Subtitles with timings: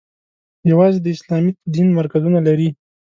[0.71, 2.69] یوازې د اسلامي دین مرکزونه لري.